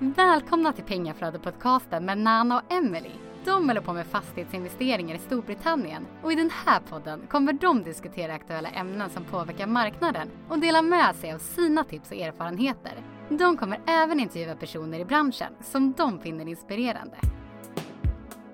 [0.00, 3.10] Välkomna till Pengaflödet-podcasten med Nana och Emily.
[3.44, 8.34] De håller på med fastighetsinvesteringar i Storbritannien och i den här podden kommer de diskutera
[8.34, 12.92] aktuella ämnen som påverkar marknaden och dela med sig av sina tips och erfarenheter.
[13.28, 17.16] De kommer även intervjua personer i branschen som de finner inspirerande.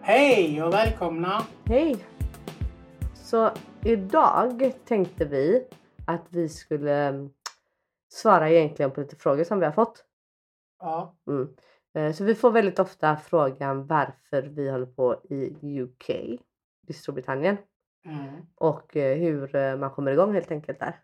[0.01, 1.43] Hej och välkomna!
[1.65, 1.97] Hej!
[3.15, 3.51] Så
[3.83, 5.67] idag tänkte vi
[6.07, 7.31] att vi skulle mm,
[8.13, 10.05] svara egentligen på lite frågor som vi har fått.
[10.79, 11.49] Ja, Mm.
[11.95, 16.11] Eh, Så vi får väldigt ofta frågan varför vi håller på i UK,
[16.89, 17.57] i Storbritannien
[18.05, 21.01] mm, och eh, hur eh, man kommer igång helt enkelt där.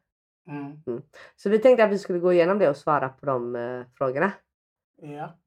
[0.87, 1.03] mm,
[1.37, 4.33] Så vi tänkte att vi skulle gå igenom det och svara på de frågorna.
[4.97, 5.39] ja,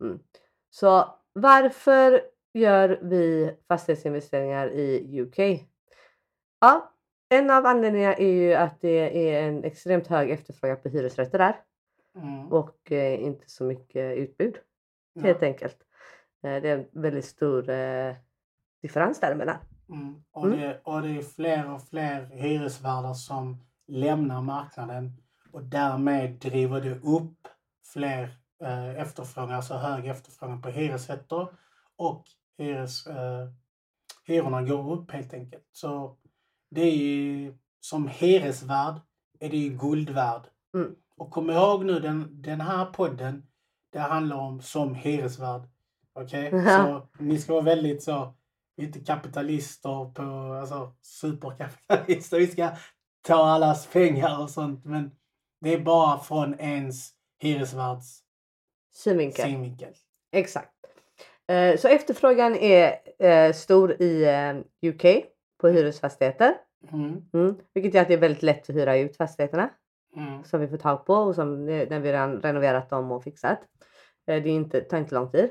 [0.70, 2.22] Så varför
[2.54, 5.40] gör vi fastighetsinvesteringar i UK?
[6.62, 6.94] Ja,
[7.30, 11.62] en av anledningarna är ju att det är en extremt hög efterfrågan på hyresrätter där
[12.16, 14.58] mm, och eh, inte så mycket utbud
[15.22, 15.78] helt ja, enkelt.
[16.44, 18.16] Eh, det är en väldigt stor eh,
[18.82, 19.58] differens däremellan.
[19.90, 20.24] mm.
[20.32, 20.60] Och, Mm.
[20.60, 27.00] det, och det är fler och fler hyresvärdar som lämnar marknaden och därmed driver det
[27.04, 27.48] upp
[27.94, 31.48] fler eh, efterfrågan, alltså hög efterfrågan på hyresrätter
[31.96, 32.24] och
[32.58, 33.48] hyres, eh,
[34.28, 35.68] hyrorna går upp helt enkelt.
[35.72, 36.18] Så
[36.70, 38.96] det är ju som hyresvärd
[39.40, 40.42] är det ju guld värd.
[40.76, 40.96] Mm.
[41.18, 43.44] Och kom ihåg nu den, den här podden,
[43.92, 45.62] det handlar om som hyresvärd.
[46.14, 46.50] Okej?
[46.54, 47.08] Ja.
[47.18, 48.34] Så ni ska vara väldigt så,
[48.82, 52.38] inte kapitalister på, alltså superkapitalister.
[52.38, 52.70] Vi ska
[53.28, 54.86] ta allas pengar och sånt.
[54.86, 55.12] Men
[55.62, 58.20] det är bara från ens hyresvärds
[58.94, 59.46] Synvinkel.
[59.46, 59.94] synvinkel.
[60.32, 60.70] Exakt.
[61.48, 65.26] Eh, så efterfrågan är eh, stor i eh, UK
[65.62, 66.56] på hyresfastigheter.
[66.92, 67.56] Mm, Mm.
[67.74, 69.70] Vilket gör att det är väldigt lätt att hyra ut fastigheterna.
[70.16, 73.24] Mm, som vi får tag på och som eh, när vi redan renoverat dem och
[73.24, 73.60] fixat.
[74.28, 75.50] Eh, Det är inte, tar inte lång tid.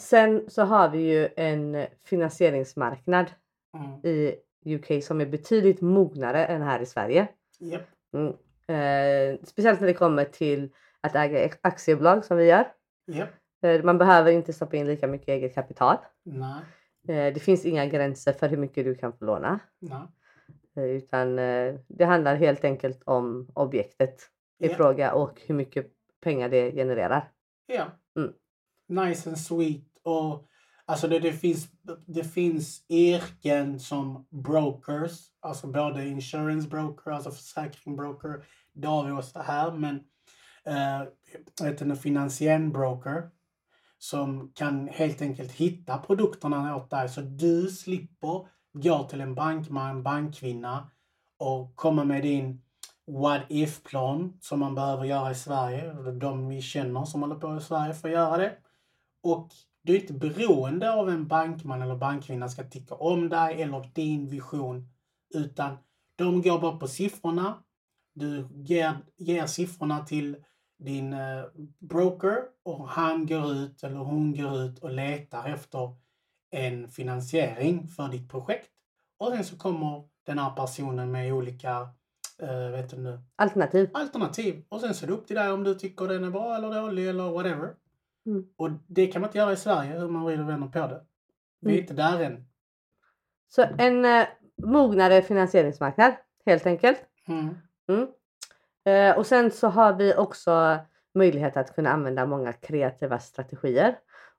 [0.00, 3.30] Sen så har vi ju en finansieringsmarknad
[3.74, 4.00] mm.
[4.04, 4.34] i
[4.74, 7.28] UK som är betydligt mognare än här i Sverige.
[7.58, 7.82] Japp.
[8.14, 8.34] Mm.
[8.68, 10.70] Eh, speciellt när det kommer till
[11.00, 12.72] att äga aktiebolag som vi gör.
[13.06, 13.30] Japp.
[13.62, 15.96] Eh, man behöver inte stoppa in lika mycket eget kapital.
[17.08, 19.60] Eh, det finns inga gränser för hur mycket du kan få låna.
[19.78, 19.98] Nej.
[20.78, 24.20] Eh, utan eh, det handlar helt enkelt om objektet
[24.58, 24.74] i Ja.
[24.74, 25.86] fråga och hur mycket
[26.20, 27.30] pengar det genererar.
[27.66, 27.86] Ja.
[28.16, 28.32] Mm.
[29.06, 29.84] Nice and sweet.
[30.02, 30.46] Och
[30.84, 31.68] alltså det, det, finns,
[32.06, 38.44] det finns yrken som brokers, alltså både insurance broker, alltså försäkring broker.
[38.72, 39.94] Det har vi också här, men
[40.64, 41.02] eh,
[41.80, 43.30] en finansiell broker
[43.98, 50.02] som kan helt enkelt hitta produkterna åt dig så du slipper gå till en bankman,
[50.02, 50.90] bankkvinna
[51.38, 52.62] och komma med din
[53.06, 55.92] what if-plan som man behöver göra i Sverige.
[56.12, 58.56] De vi känner som håller på i Sverige får göra det.
[59.22, 59.48] Och
[59.82, 64.30] du är inte beroende av en bankman eller bankkvinna ska tycka om dig eller din
[64.30, 64.88] vision.
[65.34, 65.76] Utan
[66.16, 67.54] de går bara på siffrorna.
[68.14, 70.36] Du ger, ger siffrorna till
[70.78, 71.44] din eh,
[71.78, 75.96] broker och han går ut eller hon går ut och letar efter
[76.50, 78.68] en finansiering för ditt projekt.
[79.18, 81.88] Och sen så kommer den här personen med olika
[82.42, 83.90] eh, vet du nu, Alternativ.
[83.94, 84.64] alternativ.
[84.68, 86.70] Och sen så är det upp till dig om du tycker den är bra eller
[86.82, 87.74] dålig eller whatever.
[88.26, 88.46] Mm.
[88.56, 91.00] Och det kan man inte göra i Sverige hur man vrider och vänder på det.
[91.60, 91.80] Vi är Mm.
[91.82, 92.44] inte där än.
[93.48, 94.26] Så en eh,
[94.62, 96.12] mognare finansieringsmarknad
[96.46, 97.00] helt enkelt.
[97.28, 97.54] Mm.
[97.88, 98.08] Mm.
[98.84, 100.78] Eh, och sen så har vi också
[101.14, 103.98] möjlighet att kunna använda många kreativa strategier.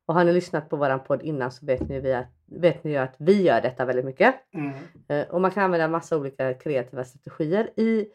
[0.10, 2.92] Och har ni lyssnat på våran podd innan så vet ni, vi att, vet ni
[2.92, 4.36] ju att vi gör detta väldigt mycket.
[4.54, 4.74] Mm.
[5.08, 8.08] Eh, och man kan använda massa olika kreativa strategier i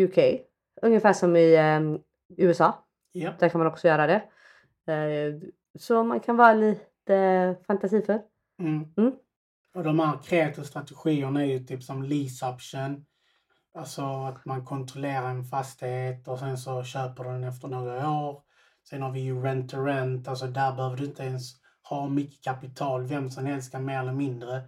[0.00, 0.18] UK.
[0.82, 1.80] Ungefär som i eh,
[2.36, 2.84] USA.
[3.12, 3.32] Ja.
[3.38, 4.22] Där kan man också göra det.
[4.92, 8.18] Eh, så man kan vara lite fantasifull.
[8.62, 8.84] Mm.
[8.96, 9.12] Mm.
[9.74, 13.06] Och de här kreativa strategierna är ju typ som lease option.
[13.74, 18.42] Alltså att man kontrollerar en fastighet och sen så köper den efter några år.
[18.90, 20.28] Sen har vi ju rent to rent.
[20.28, 21.52] Alltså där behöver du inte ens
[21.88, 23.06] ha mycket kapital.
[23.06, 24.62] Vem som helst kan mer eller mindre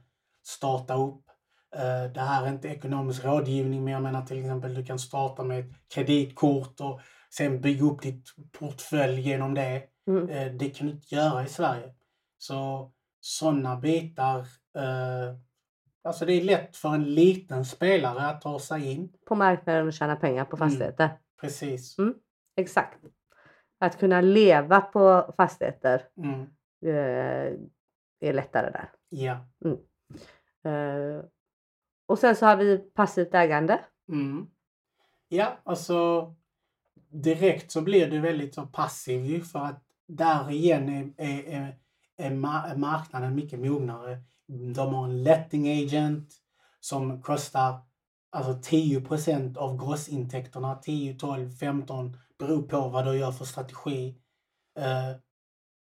[0.46, 1.24] starta upp.
[1.76, 5.42] Eh, Det här är inte ekonomisk rådgivning men jag menar till exempel du kan starta
[5.44, 7.00] med ett kreditkort och
[7.30, 8.24] sen bygga upp ditt
[8.58, 9.82] portfölj genom det.
[10.08, 10.28] Mm.
[10.28, 11.94] Eh, Det kan du inte göra i Sverige.
[12.38, 12.90] Så
[13.20, 14.38] sådana bitar.
[14.76, 15.36] Eh,
[16.04, 19.12] alltså det är lätt för en liten spelare att ta sig in.
[19.28, 20.68] På marknaden och tjäna pengar på Mm.
[20.68, 21.10] fastigheter.
[21.40, 21.98] Precis.
[21.98, 22.14] Mm.
[22.56, 22.98] Exakt.
[23.80, 26.40] Att kunna leva på fastigheter Mm.
[26.82, 27.58] eh,
[28.20, 28.90] är lättare där.
[29.08, 29.32] Ja.
[30.70, 31.24] Eh,
[32.06, 33.80] och sen så har vi passivt ägande.
[34.08, 34.46] Mm.
[35.28, 36.26] Ja, alltså
[37.08, 41.78] direkt så blir du väldigt så passiv ju för att där igen är, är, är,
[42.16, 44.18] är marknaden mycket mognare.
[44.74, 46.34] De har en letting agent
[46.80, 47.78] som kostar
[48.30, 50.74] alltså 10% av grossintäkterna.
[50.74, 54.16] 10, 12, 15 beror på vad du gör för strategi.
[54.78, 55.16] Eh,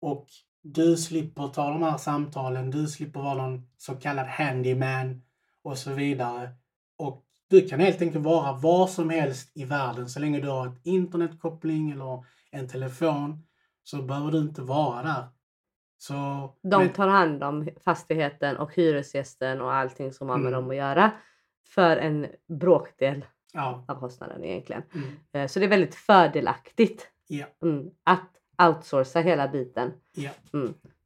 [0.02, 0.28] och
[0.62, 5.22] du slipper ta de här samtalen, du slipper vara någon så kallad handyman
[5.64, 6.50] och så vidare.
[6.98, 10.68] Och du kan helt enkelt vara var som helst i världen så länge du har
[10.68, 13.44] ett internetkoppling eller en telefon
[13.84, 15.28] så behöver du inte vara där.
[15.98, 16.14] Så,
[16.62, 20.62] De tar hand om fastigheten och hyresgästen och allting som har med Mm.
[20.62, 21.12] dem att göra
[21.68, 22.28] för en
[22.60, 24.84] bråkdel ja, av kostnaden egentligen.
[24.94, 28.30] mm, Eh, Så det är väldigt fördelaktigt ja, mm, att
[28.68, 29.92] outsourca hela biten.
[30.16, 30.32] ja,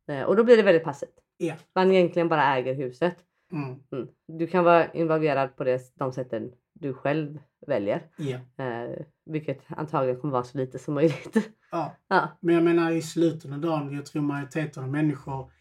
[0.08, 1.20] Eh, Och då blir det väldigt passivt.
[1.38, 1.56] ja.
[1.76, 3.16] Man egentligen bara äger huset.
[3.52, 4.08] Mm, Mm.
[4.28, 8.02] Du kan vara involverad på det, de sätten du själv väljer.
[8.18, 11.50] ja, Eh, vilket antagligen kommer vara så lite som möjligt.
[11.72, 11.96] ja.
[12.08, 12.28] ja.
[12.40, 15.52] Men jag menar i slutet av dagen, jag tror majoriteten av människor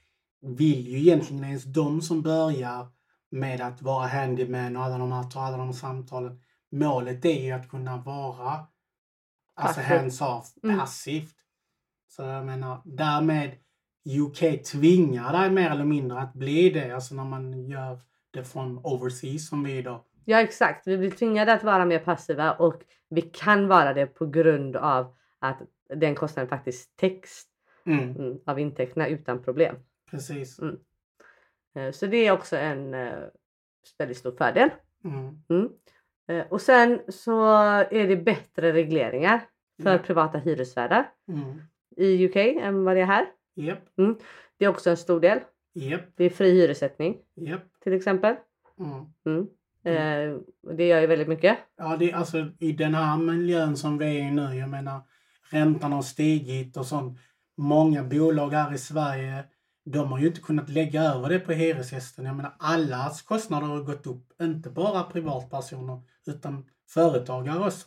[0.40, 2.86] vill ju egentligen ens de som börjar
[3.30, 6.40] med att vara handyman och alla de här, ta alla de samtalen.
[6.70, 8.66] Målet är ju att kunna vara
[9.54, 10.78] alltså hands-off, Mm.
[10.78, 11.34] passivt.
[12.08, 13.50] Så jag menar, därmed
[14.04, 18.00] UK tvingar dig mer eller mindre att bli det, alltså när man gör
[18.30, 20.04] det från overseas som vi då.
[20.24, 24.26] ja exakt, vi blir tvingade att vara mer passiva och vi kan vara det på
[24.26, 25.58] grund av att
[25.94, 27.42] den kostnaden faktiskt täcks
[27.84, 29.76] Mm, mm, av intäkterna utan problem.
[30.10, 30.58] precis.
[31.74, 33.18] Eh, Så det är också en eh,
[33.98, 34.70] väldigt stor fördel.
[35.04, 35.68] Mm, Mm.
[36.48, 37.46] Och sen så
[37.90, 39.40] är det bättre regleringar
[39.82, 39.98] för Ja.
[39.98, 41.62] privata hyresvärdar mm.
[41.96, 43.26] i UK än vad det är här.
[43.54, 43.78] Japp,
[44.58, 45.38] Det är också en stor del.
[45.74, 47.62] japp, Det är fri hyressättning japp.
[47.82, 48.34] till exempel.
[48.78, 49.06] Mm.
[49.26, 49.48] Mm.
[49.84, 50.36] Eh,
[50.66, 51.58] och det gör ju väldigt mycket.
[51.76, 55.00] Ja, det, alltså i den här miljön som vi är i nu, jag menar
[55.50, 57.18] räntan har stigit och sånt.
[57.56, 59.44] Många bolag här i Sverige,
[59.90, 62.24] de har ju inte kunnat lägga över det på hyresgästen.
[62.24, 67.86] Jag menar allas kostnader har gått upp, inte bara privatpersoner utan företagare också.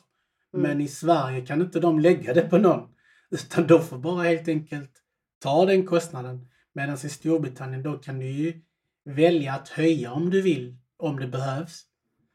[0.54, 0.70] Mm.
[0.70, 2.90] Men i Sverige kan inte de lägga det på någon.
[3.32, 4.92] Utan de får bara helt enkelt
[5.40, 6.48] ta den kostnaden.
[6.74, 8.62] Medan i Storbritannien då kan du ju
[9.06, 11.84] välja att höja om du vill, om det behövs.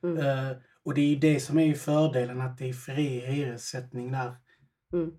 [0.03, 0.19] Mm.
[0.19, 4.37] Eh, och det är ju det som är fördelen att det är fri hyressättning där.
[4.93, 5.13] Mm.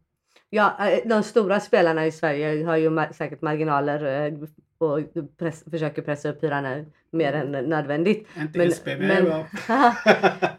[0.50, 4.34] Ja, eh, de stora spelarna i Sverige har ju ma- säkert marginaler eh,
[4.78, 5.00] och
[5.38, 8.28] press, försöker pressa upp eh, mer än nödvändigt.
[8.38, 9.44] Inte Men- SBB men-?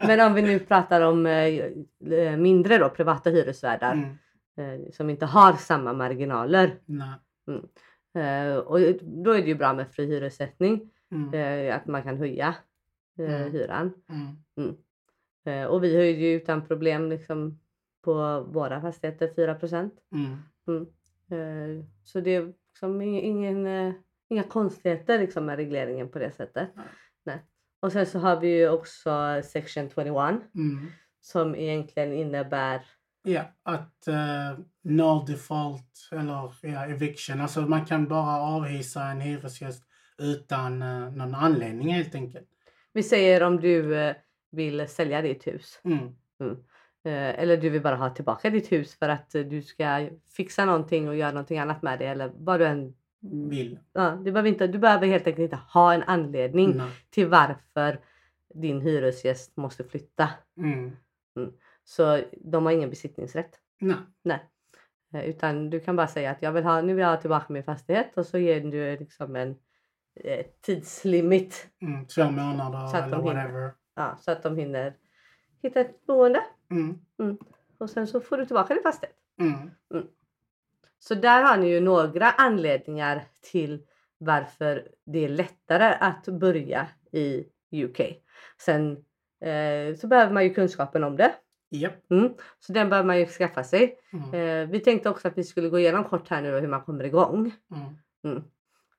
[0.07, 3.93] Men om vi nu pratar om eh, mindre då, privata hyresvärdar
[4.57, 4.85] mm.
[4.85, 6.75] eh, som inte har samma marginaler.
[8.15, 11.77] Eh, och då är det ju bra med fri hyressättning, Mm.
[11.77, 12.55] att man kan höja
[13.19, 13.53] Mm.
[13.53, 13.93] hyran.
[14.57, 15.69] Mm.
[15.69, 17.59] Och vi höjde ju utan problem liksom
[18.05, 20.87] på våra fastigheter 4 Mm.
[21.31, 23.93] Eh, så det är liksom ingen, eh,
[24.29, 26.69] inga konstigheter liksom med regleringen på det sättet.
[26.77, 26.85] Nej.
[27.25, 27.39] Nej.
[27.81, 30.87] Och sen så har vi ju också section 21 Mm.
[31.21, 32.81] som egentligen innebär
[33.23, 37.41] Ja, att uh, no default eller ja, eviction.
[37.41, 39.85] Alltså man kan bara avhysa en hyresgäst
[40.19, 42.49] utan uh, någon anledning helt enkelt.
[42.93, 44.17] Vi säger om du eh,
[44.51, 45.99] vill sälja ditt hus Mm.
[46.41, 46.57] eh,
[47.05, 51.09] eller du vill bara ha tillbaka ditt hus för att eh, du ska fixa någonting
[51.09, 53.79] och göra någonting annat med det eller vad du än Vill.
[53.93, 56.91] Ja, du, behöver inte, du behöver helt enkelt inte ha en anledning Nej.
[57.11, 58.01] till varför
[58.55, 60.29] din hyresgäst måste flytta.
[60.57, 60.93] Mm.
[61.85, 63.59] Så de har ingen besittningsrätt.
[64.23, 64.39] Nej.
[65.15, 67.53] Eh, Utan du kan bara säga att jag vill ha, nu vill jag ha tillbaka
[67.53, 69.57] min fastighet och så ger du liksom en
[70.25, 72.07] eh, tidslimit Mm.
[72.07, 73.43] Två månader Så att eller de hinner.
[73.43, 73.71] whatever.
[73.95, 74.95] ja, så att de hinner
[75.63, 76.99] hitta ett boende Mm.
[77.79, 79.17] och sen så får du tillbaka din fastighet.
[79.41, 79.71] Mm.
[80.99, 83.83] Så där har ni ju några anledningar till
[84.19, 87.45] varför det är lättare att börja i
[87.85, 88.01] UK.
[88.61, 88.91] Sen
[89.41, 91.35] eh, så behöver man ju kunskapen om det.
[91.71, 92.11] Japp.
[92.11, 92.33] Mm.
[92.59, 93.99] Så den behöver man ju skaffa sig.
[94.13, 94.35] Mm.
[94.35, 97.05] Eh, vi tänkte också att vi skulle gå igenom kort här nu hur man kommer
[97.05, 97.53] igång.
[98.25, 98.43] Mm.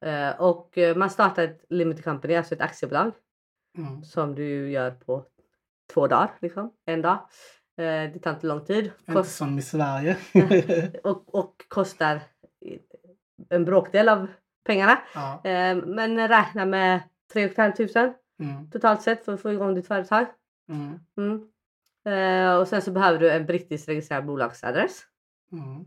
[0.01, 3.11] Eh, och eh, man startar ett limited company, alltså ett aktiebolag
[3.77, 4.03] Mm.
[4.03, 5.25] som du gör på
[5.93, 7.13] två dagar, liksom, en dag.
[7.77, 10.17] Eh, det tar inte lång tid Inte Kost, som i Sverige.
[11.03, 12.21] och, och kostar
[13.49, 14.27] en bråkdel av
[14.65, 14.99] pengarna.
[15.13, 15.41] ja.
[15.43, 17.01] Eh, men räkna med
[17.33, 18.71] 3 500 Mm.
[18.71, 20.25] totalt sett för att få igång ditt företag.
[20.69, 20.99] Mm.
[21.17, 21.49] Mm.
[22.05, 25.01] Eh, och sen så behöver du en brittisk registrerad bolagsadress.
[25.51, 25.85] Mm.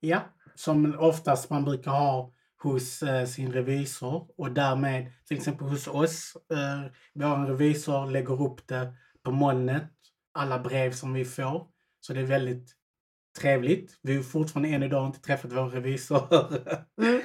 [0.00, 0.20] Ja,
[0.54, 6.36] som oftast man brukar ha hos eh, sin revisor och därmed till exempel hos oss.
[6.52, 9.92] Eh, vår revisor lägger upp det på molnet,
[10.32, 11.66] alla brev som vi får.
[12.00, 12.76] Så det är väldigt
[13.40, 13.98] trevligt.
[14.02, 16.22] Vi har fortfarande än idag inte träffat vår revisor.
[17.02, 17.20] Mm.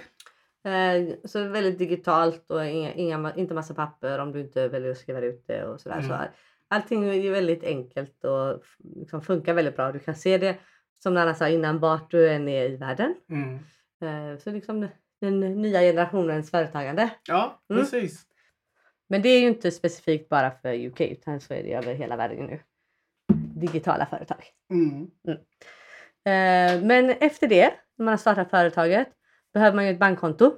[0.65, 4.98] Eh, så väldigt digitalt och inga, inga, inte massa papper om du inte väljer att
[4.98, 5.98] skriva ut det och sådär.
[5.98, 6.08] Mm.
[6.08, 6.18] Så
[6.68, 8.63] allting är väldigt enkelt och
[8.96, 9.92] liksom funkar väldigt bra.
[9.92, 10.58] Du kan se det
[11.04, 13.15] som Nanna sa innan vart du än är i världen.
[13.30, 13.60] Mm.
[14.01, 14.88] Eh, så liksom
[15.25, 17.10] den nya generationens företagande.
[17.27, 17.82] Ja, Mm.
[17.84, 18.25] precis.
[19.08, 22.15] Men det är ju inte specifikt bara för UK utan så är det över hela
[22.15, 22.60] världen nu.
[23.55, 24.46] Digitala företag.
[24.70, 25.01] Mm.
[26.25, 29.08] Eh, men efter det, när man har startat företaget,
[29.53, 30.55] behöver man ju ett bankkonto.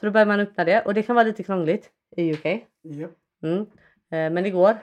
[0.00, 2.44] Så då behöver man öppna det och det kan vara lite krångligt i UK.
[2.82, 3.10] Japp.
[3.42, 3.60] Mm.
[4.10, 4.76] Eh, men det går.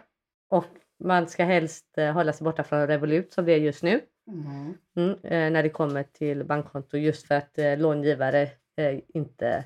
[0.49, 0.65] Och
[1.03, 4.01] man ska helst eh, hålla sig borta från Revolut som det är just nu.
[4.27, 4.73] Mm.
[4.95, 5.09] Mm.
[5.23, 8.41] Eh, när det kommer till bankkonto just för att eh, långivare
[8.75, 9.63] eh, inte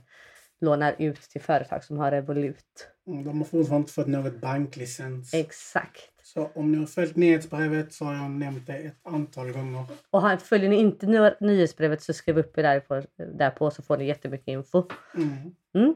[0.62, 2.88] lånar ut till företag som har Revolut.
[3.08, 5.34] Mm, De har fortfarande inte fått något banklicens.
[5.34, 6.12] Exakt.
[6.24, 9.86] Så om ni har följt nyhetsbrevet så har jag nämnt det ett antal gånger.
[10.10, 13.02] Och har- följer ni inte ny- nyhetsbrevet så skriv upp er därpå,
[13.34, 14.84] därpå så får ni jättemycket info.
[15.16, 15.56] Mm.
[15.74, 15.90] Mm.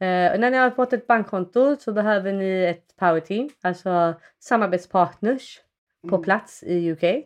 [0.00, 5.60] Eh, när ni har fått ett bankkonto så behöver ni ett power team, alltså samarbetspartners
[6.08, 6.22] på Mm.
[6.22, 7.24] plats i UK.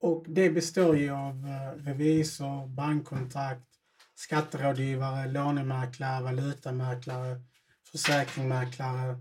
[0.00, 3.66] Och det består ju av eh, revisor, bankkontakt,
[4.14, 7.40] skatterådgivare, lånemäklare, valutamäklare,
[7.92, 9.16] försäkringsmäklare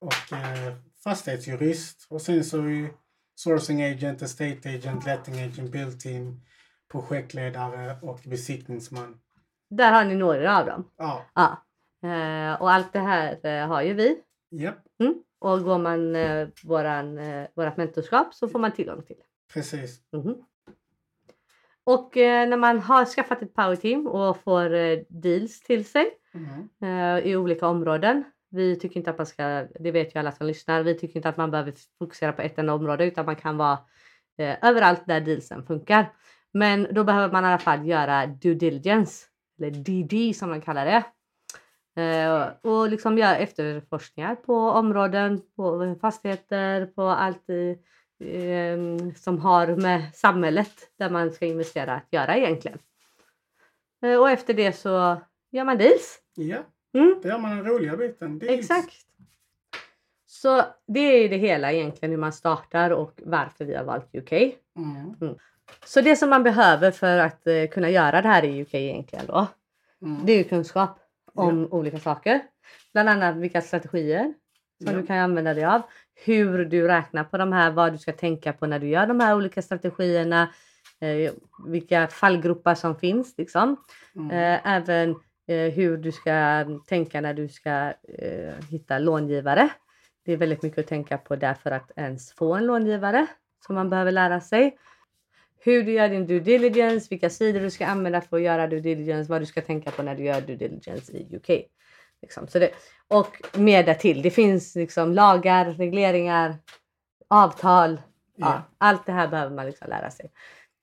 [0.00, 2.06] och eh, fastighetsjurist.
[2.10, 2.90] Och sen så är
[3.34, 6.40] sourcing agent, estate agent, letting agent, build team,
[6.92, 9.20] projektledare och besiktningsman.
[9.70, 10.90] Där har ni några av dem.
[10.96, 11.58] Ja, Ja.
[12.04, 14.18] Eh, och allt det här eh, har ju vi.
[14.50, 14.78] japp,
[15.38, 19.24] Och går man eh, våran, eh, vårat mentorskap så får man tillgång till det.
[19.54, 20.00] Precis.
[20.12, 20.36] Mhm.
[21.84, 26.18] Och eh, när man har skaffat ett power team och får eh, deals till sig
[26.34, 26.68] Mm.
[26.82, 28.24] eh, i olika områden.
[28.50, 31.28] Vi tycker inte att man ska, det vet ju alla som lyssnar, vi tycker inte
[31.28, 33.78] att man behöver fokusera på ett enda område utan man kan vara
[34.38, 36.12] eh, överallt där dealsen funkar.
[36.52, 39.26] Men då behöver man i alla fall göra due diligence,
[39.58, 41.04] eller DD som man kallar det.
[42.02, 47.78] Eh, och liksom göra efterforskningar på områden, på fastigheter, på allt i,
[49.16, 52.78] som har med samhället där man ska investera att göra egentligen.
[54.04, 56.18] Eh, och efter det så gör man deals.
[56.34, 56.58] Ja,
[56.94, 57.20] Mm.
[57.22, 58.38] det gör man den roliga biten.
[58.38, 58.58] Deals.
[58.70, 58.94] Exakt.
[60.26, 64.32] Så det är det hela egentligen hur man startar och varför vi har valt UK.
[64.76, 65.14] Mm.
[65.84, 69.26] Så det som man behöver för att eh, kunna göra det här i UK egentligen
[69.26, 69.46] då,
[70.02, 70.26] Mm.
[70.26, 70.98] det är ju kunskap
[71.34, 72.40] om olika saker.
[72.92, 74.34] Bland annat vilka strategier
[74.82, 75.00] som Ja.
[75.00, 75.82] du kan använda dig av.
[76.24, 79.20] Hur du räknar på de här, vad du ska tänka på när du gör de
[79.20, 80.48] här olika strategierna.
[81.00, 81.32] Eh,
[81.66, 83.76] vilka fallgropar som finns liksom.
[84.16, 84.30] Mm.
[84.30, 85.10] Eh, även
[85.46, 89.68] eh, hur du ska tänka när du ska eh, hitta långivare.
[90.24, 93.26] Det är väldigt mycket att tänka på där för att ens få en långivare
[93.66, 94.78] som man behöver lära sig.
[95.64, 98.80] Hur du gör din due diligence, vilka sidor du ska använda för att göra due
[98.80, 101.50] diligence, vad du ska tänka på när du gör due diligence i UK.
[102.22, 102.48] Liksom.
[102.48, 102.70] Så det,
[103.08, 104.22] och mer därtill.
[104.22, 106.56] Det finns liksom lagar, regleringar,
[107.28, 108.00] avtal.
[108.36, 108.62] Ja, Ja.
[108.78, 110.30] allt det här behöver man liksom lära sig.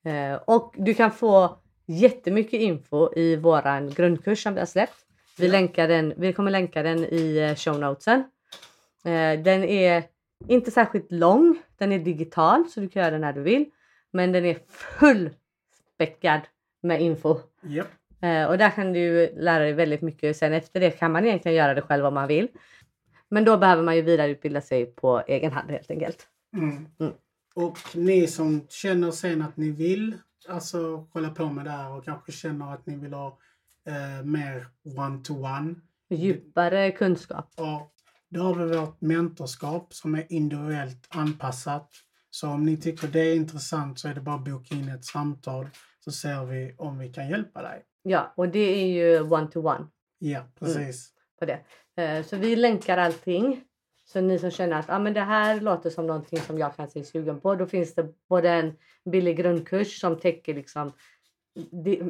[0.05, 4.95] Eh, och du kan få jättemycket info i våran grundkurs som vi har släppt.
[5.37, 5.51] Vi, Ja.
[5.51, 8.19] länkar den, vi kommer länka den i eh, show notesen.
[9.05, 10.03] Eh, den är
[10.47, 11.57] inte särskilt lång.
[11.77, 13.65] Den är digital så du kan göra den när du vill.
[14.11, 16.41] Men den är fullspäckad
[16.81, 17.37] med info.
[17.61, 17.87] Japp.
[18.21, 20.37] Eh, och där kan du lära dig väldigt mycket.
[20.37, 22.47] Sen efter det kan man egentligen göra det själv om man vill.
[23.29, 26.27] Men då behöver man ju vidareutbilda sig på egen hand helt enkelt.
[26.53, 26.87] Mm.
[26.99, 27.13] Mm.
[27.55, 32.05] Och ni som känner sen att ni vill alltså hålla på med det här och
[32.05, 33.37] kanske känner att ni vill ha
[33.85, 35.75] eh, mer one-to-one.
[36.09, 37.53] Djupare kunskap.
[37.57, 37.91] Ja,
[38.29, 41.89] då har vi vårt mentorskap som är individuellt anpassat.
[42.29, 45.05] Så om ni tycker det är intressant så är det bara att boka in ett
[45.05, 45.67] samtal
[45.99, 47.83] så ser vi om vi kan hjälpa dig.
[48.01, 49.87] Ja, och det är ju one-to-one
[50.19, 51.09] Ja, precis.
[51.39, 51.59] på det.
[51.95, 53.63] Eh, så vi länkar allting.
[54.05, 56.89] Så ni som känner att ah, men det här låter som någonting som jag kan
[56.89, 57.55] se sugen på.
[57.55, 58.73] Då finns det både en
[59.05, 60.91] billig grundkurs som täcker liksom
[61.71, 62.01] det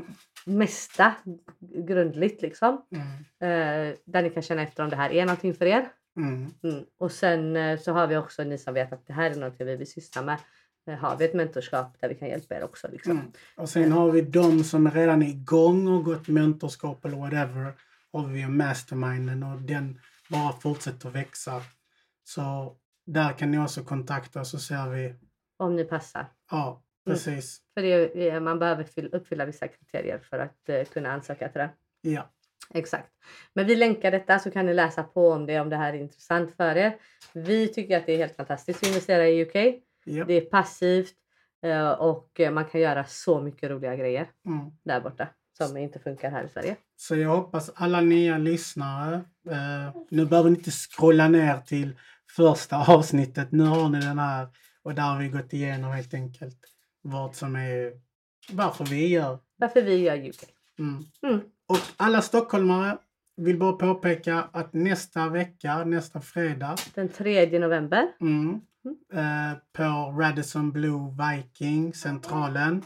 [0.45, 1.13] mesta
[1.59, 2.85] grundligt liksom.
[2.91, 3.07] Mm.
[3.39, 5.91] Eh, där ni kan känna efter om det här är någonting för er.
[6.17, 6.47] Mm.
[6.63, 6.85] Mm.
[6.97, 9.67] Och sen eh, så har vi också ni som vet att det här är någonting
[9.67, 10.37] vi vill syssla med.
[10.89, 12.87] Eh, har vi ett mentorskap där vi kan hjälpa er också.
[12.91, 13.11] Liksom.
[13.11, 13.31] Mm.
[13.55, 17.73] Och sen har vi de som redan är igång och gått mentorskap eller whatever.
[18.13, 21.61] Har vi ju masterminden och den bara fortsätter växa.
[22.23, 25.15] Så där kan ni också kontakta så ser vi.
[25.57, 26.25] Om ni passar.
[26.51, 27.61] Ja, precis.
[27.73, 31.69] För det, man behöver fyll- uppfylla vissa kriterier för att eh, kunna ansöka till det.
[32.01, 32.29] Ja.
[32.73, 33.09] Exakt.
[33.53, 35.97] Men vi länkar detta så kan ni läsa på om det om det här är
[35.97, 36.97] intressant för er.
[37.33, 39.83] Vi tycker att det är helt fantastiskt att investera i UK.
[40.17, 40.25] Ja.
[40.25, 41.13] Det är passivt.
[41.63, 44.65] Eh, och man kan göra så mycket roliga grejer Mm.
[44.83, 46.75] där borta som inte funkar här i Sverige.
[46.95, 49.15] Så jag hoppas alla nya lyssnare,
[49.49, 51.97] eh, nu behöver ni inte scrolla ner till
[52.35, 53.51] första avsnittet.
[53.51, 54.47] Nu har ni den här
[54.83, 56.57] och där har vi gått igenom helt enkelt
[57.01, 57.91] vad som är,
[58.51, 59.39] varför vi gör.
[59.57, 60.35] Varför vi gör UK.
[60.79, 61.03] Mm.
[61.23, 61.39] Mm.
[61.67, 62.97] Och alla stockholmare
[63.37, 68.07] vill bara påpeka att nästa vecka, nästa fredag, Den 3 november.
[68.21, 68.61] mm,
[69.13, 69.83] eh, på
[70.21, 72.83] Radisson Blue Viking centralen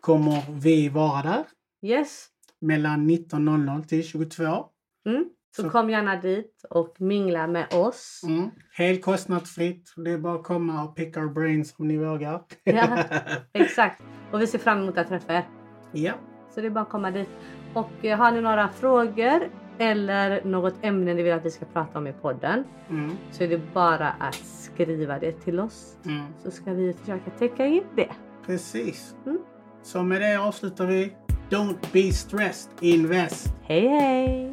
[0.00, 1.44] kommer vi vara där
[1.82, 2.26] Yes.
[2.60, 4.64] mellan 19.00 till 22.
[5.06, 5.24] Mm.
[5.56, 8.20] Så, Så- kom gärna dit och mingla med oss.
[8.26, 8.50] Mm.
[8.72, 9.92] Helt kostnadsfritt.
[9.96, 12.42] Det är bara att komma och pick our brains om ni vågar.
[12.64, 12.98] Ja.
[13.52, 14.02] Exakt.
[14.32, 15.48] Och vi ser fram emot att träffa er.
[15.92, 16.12] ja.
[16.54, 17.28] Så det är bara att komma dit.
[17.74, 21.98] Och eh, har ni några frågor eller något ämne ni vill att vi ska prata
[21.98, 23.10] om i podden Mm.
[23.30, 25.96] så är det bara att skriva det till oss.
[26.06, 26.22] Mm.
[26.42, 28.08] Så ska vi försöka täcka in det.
[28.46, 29.14] Precis.
[29.26, 29.38] Mm.
[29.82, 31.12] Så med det avslutar vi.
[31.50, 33.52] Don't be stressed, invest.
[33.62, 34.52] Hej hej!